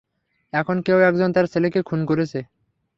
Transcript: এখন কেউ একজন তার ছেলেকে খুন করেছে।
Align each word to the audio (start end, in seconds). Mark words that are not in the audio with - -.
এখন 0.53 0.77
কেউ 0.81 0.97
একজন 0.99 1.29
তার 1.33 1.45
ছেলেকে 1.47 1.79
খুন 1.81 1.99
করেছে। 2.05 2.39